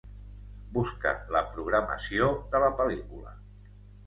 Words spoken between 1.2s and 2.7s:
la programació de